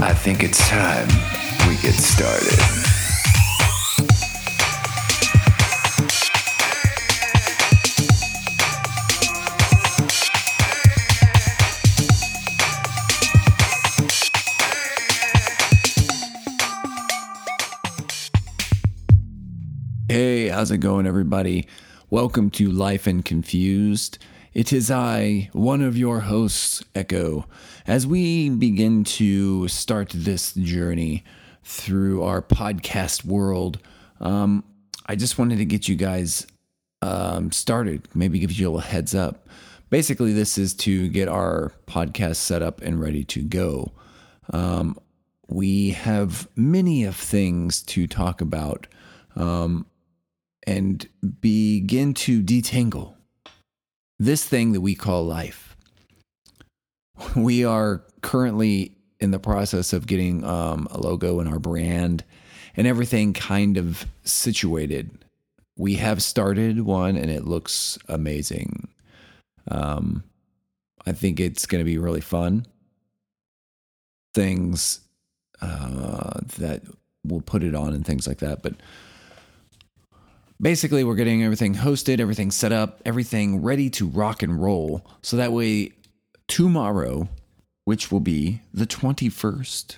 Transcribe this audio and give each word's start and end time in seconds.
I 0.00 0.14
think 0.14 0.44
it's 0.44 0.68
time 0.68 1.08
we 1.68 1.74
get 1.82 1.94
started. 1.94 2.56
Hey, 20.08 20.48
how's 20.48 20.70
it 20.70 20.78
going, 20.78 21.08
everybody? 21.08 21.66
Welcome 22.08 22.50
to 22.52 22.70
Life 22.70 23.08
and 23.08 23.24
Confused. 23.24 24.18
It 24.54 24.72
is 24.72 24.90
I, 24.90 25.50
one 25.52 25.82
of 25.82 25.98
your 25.98 26.20
hosts, 26.20 26.82
Echo, 26.94 27.44
as 27.86 28.06
we 28.06 28.48
begin 28.48 29.04
to 29.04 29.68
start 29.68 30.10
this 30.14 30.54
journey 30.54 31.22
through 31.62 32.22
our 32.22 32.40
podcast 32.40 33.26
world. 33.26 33.78
Um, 34.20 34.64
I 35.04 35.16
just 35.16 35.38
wanted 35.38 35.58
to 35.58 35.66
get 35.66 35.86
you 35.86 35.96
guys 35.96 36.46
um, 37.02 37.52
started, 37.52 38.08
maybe 38.14 38.38
give 38.38 38.52
you 38.52 38.68
a 38.68 38.70
little 38.70 38.80
heads 38.80 39.14
up. 39.14 39.46
Basically, 39.90 40.32
this 40.32 40.56
is 40.56 40.72
to 40.74 41.08
get 41.08 41.28
our 41.28 41.72
podcast 41.86 42.36
set 42.36 42.62
up 42.62 42.80
and 42.80 42.98
ready 42.98 43.24
to 43.24 43.42
go. 43.42 43.92
Um, 44.50 44.98
we 45.46 45.90
have 45.90 46.48
many 46.56 47.04
of 47.04 47.16
things 47.16 47.82
to 47.82 48.06
talk 48.06 48.40
about 48.40 48.86
um, 49.36 49.84
and 50.66 51.06
begin 51.40 52.14
to 52.14 52.42
detangle 52.42 53.17
this 54.18 54.44
thing 54.44 54.72
that 54.72 54.80
we 54.80 54.94
call 54.94 55.24
life. 55.24 55.76
We 57.34 57.64
are 57.64 58.04
currently 58.20 58.92
in 59.20 59.30
the 59.32 59.38
process 59.38 59.92
of 59.92 60.06
getting 60.06 60.44
um, 60.44 60.86
a 60.90 60.98
logo 60.98 61.40
and 61.40 61.48
our 61.48 61.58
brand 61.58 62.24
and 62.76 62.86
everything 62.86 63.32
kind 63.32 63.76
of 63.76 64.06
situated. 64.22 65.24
We 65.76 65.94
have 65.94 66.22
started 66.22 66.82
one 66.82 67.16
and 67.16 67.30
it 67.30 67.44
looks 67.44 67.98
amazing. 68.08 68.88
Um, 69.68 70.22
I 71.06 71.12
think 71.12 71.40
it's 71.40 71.66
going 71.66 71.80
to 71.80 71.84
be 71.84 71.98
really 71.98 72.20
fun. 72.20 72.66
Things 74.34 75.00
uh, 75.60 76.40
that 76.58 76.82
we'll 77.24 77.40
put 77.40 77.64
it 77.64 77.74
on 77.74 77.94
and 77.94 78.06
things 78.06 78.26
like 78.26 78.38
that. 78.38 78.62
But 78.62 78.74
basically 80.60 81.04
we're 81.04 81.14
getting 81.14 81.42
everything 81.44 81.74
hosted 81.74 82.20
everything 82.20 82.50
set 82.50 82.72
up 82.72 83.00
everything 83.04 83.62
ready 83.62 83.88
to 83.90 84.06
rock 84.06 84.42
and 84.42 84.60
roll. 84.60 85.06
So 85.22 85.36
that 85.36 85.52
way 85.52 85.92
tomorrow 86.46 87.28
which 87.84 88.12
will 88.12 88.20
be 88.20 88.60
the 88.74 88.86
21st 88.86 89.96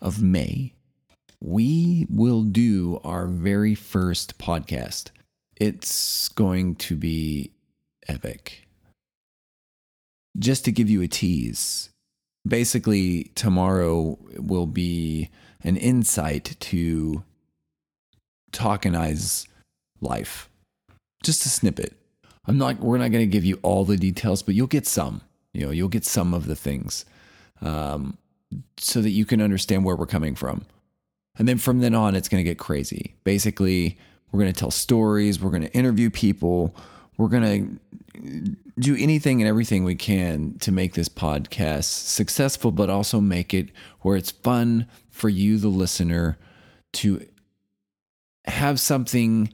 of 0.00 0.22
may 0.22 0.72
we 1.42 2.06
will 2.10 2.42
do 2.42 3.00
our 3.02 3.26
very 3.26 3.74
first 3.74 4.36
podcast. 4.38 5.08
It's 5.56 6.28
going 6.28 6.74
to 6.76 6.96
be 6.96 7.50
epic. 8.06 8.68
Just 10.38 10.66
to 10.66 10.72
give 10.72 10.90
you 10.90 11.00
a 11.02 11.08
tease 11.08 11.90
basically 12.46 13.24
tomorrow 13.34 14.18
will 14.36 14.66
be 14.66 15.30
an 15.62 15.76
insight 15.76 16.56
to 16.58 17.22
Tock-N-I's 18.52 19.46
life. 20.00 20.48
Just 21.22 21.44
a 21.46 21.48
snippet. 21.48 21.94
I'm 22.46 22.58
not 22.58 22.80
we're 22.80 22.98
not 22.98 23.10
going 23.12 23.24
to 23.24 23.30
give 23.30 23.44
you 23.44 23.58
all 23.62 23.84
the 23.84 23.96
details, 23.96 24.42
but 24.42 24.54
you'll 24.54 24.66
get 24.66 24.86
some. 24.86 25.20
You 25.52 25.66
know, 25.66 25.72
you'll 25.72 25.88
get 25.88 26.04
some 26.04 26.32
of 26.34 26.46
the 26.46 26.56
things. 26.56 27.04
Um, 27.60 28.16
so 28.78 29.00
that 29.02 29.10
you 29.10 29.24
can 29.24 29.40
understand 29.40 29.84
where 29.84 29.94
we're 29.94 30.06
coming 30.06 30.34
from. 30.34 30.64
And 31.38 31.46
then 31.46 31.58
from 31.58 31.80
then 31.80 31.94
on 31.94 32.16
it's 32.16 32.28
going 32.28 32.42
to 32.42 32.48
get 32.48 32.58
crazy. 32.58 33.14
Basically, 33.24 33.98
we're 34.32 34.40
going 34.40 34.52
to 34.52 34.58
tell 34.58 34.70
stories, 34.70 35.40
we're 35.40 35.50
going 35.50 35.62
to 35.62 35.72
interview 35.72 36.10
people, 36.10 36.74
we're 37.16 37.28
going 37.28 37.78
to 38.22 38.56
do 38.78 38.96
anything 38.96 39.40
and 39.40 39.48
everything 39.48 39.84
we 39.84 39.94
can 39.94 40.58
to 40.60 40.72
make 40.72 40.94
this 40.94 41.08
podcast 41.08 41.84
successful, 41.84 42.70
but 42.72 42.90
also 42.90 43.20
make 43.20 43.52
it 43.54 43.70
where 44.00 44.16
it's 44.16 44.30
fun 44.30 44.86
for 45.10 45.28
you, 45.28 45.58
the 45.58 45.68
listener, 45.68 46.38
to 46.92 47.26
have 48.46 48.80
something 48.80 49.52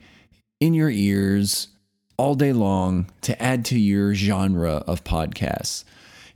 in 0.60 0.74
your 0.74 0.90
ears 0.90 1.68
all 2.16 2.34
day 2.34 2.52
long 2.52 3.10
to 3.22 3.40
add 3.42 3.64
to 3.66 3.78
your 3.78 4.14
genre 4.14 4.82
of 4.86 5.04
podcasts. 5.04 5.84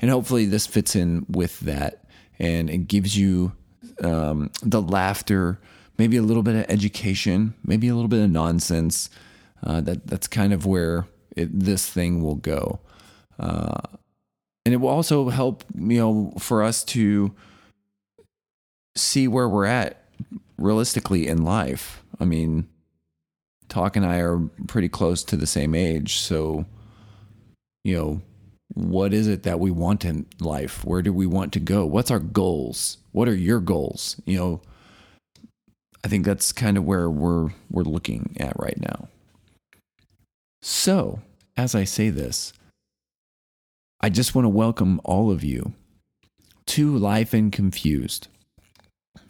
And 0.00 0.10
hopefully, 0.10 0.46
this 0.46 0.66
fits 0.66 0.96
in 0.96 1.26
with 1.28 1.60
that 1.60 2.04
and 2.40 2.70
it 2.70 2.88
gives 2.88 3.16
you 3.16 3.52
um, 4.02 4.50
the 4.62 4.80
laughter, 4.80 5.60
maybe 5.98 6.16
a 6.16 6.22
little 6.22 6.42
bit 6.42 6.56
of 6.56 6.64
education, 6.68 7.54
maybe 7.64 7.86
a 7.86 7.94
little 7.94 8.08
bit 8.08 8.24
of 8.24 8.30
nonsense. 8.30 9.10
Uh, 9.62 9.80
that 9.82 10.06
that's 10.06 10.26
kind 10.26 10.54
of 10.54 10.64
where 10.64 11.06
it, 11.36 11.48
this 11.52 11.86
thing 11.86 12.22
will 12.22 12.36
go, 12.36 12.80
uh, 13.38 13.82
and 14.64 14.72
it 14.72 14.78
will 14.78 14.88
also 14.88 15.28
help 15.28 15.64
you 15.74 15.98
know 15.98 16.32
for 16.38 16.62
us 16.62 16.82
to 16.82 17.34
see 18.96 19.28
where 19.28 19.46
we're 19.46 19.66
at 19.66 20.02
realistically 20.56 21.28
in 21.28 21.44
life. 21.44 22.02
I 22.18 22.24
mean, 22.24 22.68
Tock 23.70 23.96
and 23.96 24.04
I 24.04 24.18
are 24.18 24.38
pretty 24.66 24.88
close 24.88 25.24
to 25.24 25.36
the 25.36 25.46
same 25.46 25.74
age. 25.74 26.18
So, 26.18 26.66
you 27.84 27.96
know, 27.96 28.22
what 28.74 29.12
is 29.14 29.26
it 29.26 29.44
that 29.44 29.60
we 29.60 29.70
want 29.70 30.04
in 30.04 30.26
life? 30.38 30.84
Where 30.84 31.02
do 31.02 31.12
we 31.12 31.26
want 31.26 31.52
to 31.54 31.60
go? 31.60 31.86
What's 31.86 32.10
our 32.10 32.18
goals? 32.18 32.98
What 33.12 33.28
are 33.28 33.34
your 33.34 33.60
goals? 33.60 34.20
You 34.26 34.38
know, 34.38 34.62
I 36.04 36.08
think 36.08 36.24
that's 36.24 36.52
kind 36.52 36.76
of 36.76 36.84
where 36.84 37.10
we're 37.10 37.50
we're 37.70 37.82
looking 37.82 38.36
at 38.38 38.58
right 38.58 38.78
now. 38.78 39.08
So, 40.62 41.20
as 41.56 41.74
I 41.74 41.84
say 41.84 42.10
this, 42.10 42.52
I 44.00 44.08
just 44.08 44.34
want 44.34 44.44
to 44.44 44.50
welcome 44.50 45.00
all 45.04 45.30
of 45.30 45.42
you 45.42 45.74
to 46.66 46.96
Life 46.96 47.32
and 47.32 47.50
Confused. 47.50 48.28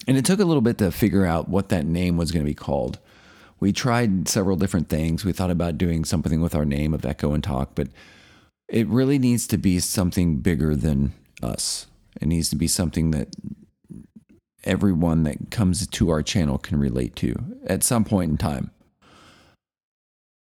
And 0.07 0.17
it 0.17 0.25
took 0.25 0.39
a 0.39 0.45
little 0.45 0.61
bit 0.61 0.77
to 0.79 0.91
figure 0.91 1.25
out 1.25 1.49
what 1.49 1.69
that 1.69 1.85
name 1.85 2.17
was 2.17 2.31
going 2.31 2.43
to 2.43 2.49
be 2.49 2.55
called 2.55 2.99
we 3.61 3.71
tried 3.71 4.27
several 4.27 4.57
different 4.57 4.89
things. 4.89 5.23
We 5.23 5.31
thought 5.31 5.51
about 5.51 5.77
doing 5.77 6.03
something 6.03 6.41
with 6.41 6.55
our 6.55 6.65
name 6.65 6.93
of 6.93 7.05
Echo 7.05 7.33
and 7.33 7.43
Tock, 7.43 7.71
but 7.75 7.87
it 8.67 8.87
really 8.87 9.19
needs 9.19 9.47
to 9.47 9.57
be 9.57 9.79
something 9.79 10.37
bigger 10.37 10.75
than 10.75 11.13
us. 11.43 11.85
It 12.19 12.27
needs 12.27 12.49
to 12.49 12.55
be 12.55 12.67
something 12.67 13.11
that 13.11 13.29
everyone 14.63 15.23
that 15.23 15.51
comes 15.51 15.85
to 15.85 16.09
our 16.09 16.23
channel 16.23 16.57
can 16.57 16.79
relate 16.79 17.15
to 17.17 17.35
at 17.65 17.83
some 17.83 18.03
point 18.03 18.31
in 18.31 18.37
time. 18.37 18.71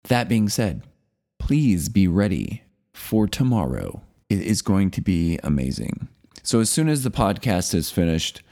That 0.04 0.28
being 0.28 0.48
said, 0.48 0.82
please 1.38 1.88
be 1.88 2.06
ready 2.06 2.62
for 2.94 3.26
tomorrow. 3.26 4.02
It 4.28 4.40
is 4.40 4.62
going 4.62 4.90
to 4.92 5.00
be 5.00 5.38
amazing. 5.42 6.08
So, 6.44 6.60
as 6.60 6.70
soon 6.70 6.88
as 6.88 7.02
the 7.02 7.10
podcast 7.10 7.74
is 7.74 7.90
finished, 7.90 8.42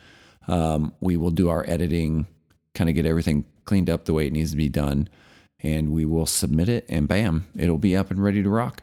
um, 0.46 0.92
we 1.00 1.16
will 1.16 1.30
do 1.30 1.48
our 1.48 1.64
editing, 1.68 2.26
kind 2.74 2.88
of 2.88 2.94
get 2.94 3.06
everything 3.06 3.44
cleaned 3.70 3.88
up 3.88 4.04
the 4.04 4.12
way 4.12 4.26
it 4.26 4.32
needs 4.32 4.50
to 4.50 4.56
be 4.56 4.68
done, 4.68 5.08
and 5.60 5.92
we 5.92 6.04
will 6.04 6.26
submit 6.26 6.68
it, 6.68 6.84
and 6.88 7.06
bam, 7.06 7.46
it'll 7.56 7.78
be 7.78 7.96
up 7.96 8.10
and 8.10 8.20
ready 8.20 8.42
to 8.42 8.50
rock. 8.50 8.82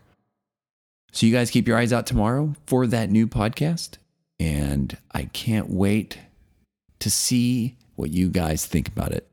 So, 1.12 1.25
you 1.25 1.34
guys 1.34 1.52
keep 1.52 1.68
your 1.68 1.78
eyes 1.78 1.92
out 1.92 2.08
tomorrow 2.08 2.56
for 2.66 2.88
that 2.88 3.09
new 3.09 3.28
podcast, 3.28 3.98
and 4.40 4.96
I 5.12 5.25
can't 5.25 5.70
wait 5.70 6.20
to 7.00 7.12
see 7.12 7.75
what 7.98 8.12
you 8.12 8.30
guys 8.30 8.66
think 8.66 8.88
about 8.88 9.12
it. 9.12 9.30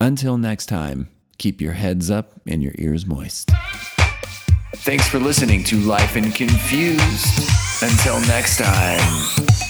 Until 0.00 0.36
next 0.36 0.66
time, 0.66 1.08
keep 1.38 1.60
your 1.60 1.74
heads 1.74 2.10
up 2.10 2.40
and 2.44 2.60
your 2.60 2.74
ears 2.78 3.06
moist. 3.06 3.52
Thanks 4.78 5.06
for 5.06 5.20
listening 5.20 5.62
to 5.62 5.76
Life 5.76 6.16
and 6.16 6.34
Confused. 6.34 7.84
Until 7.84 8.18
next 8.22 8.58
time. 8.58 9.61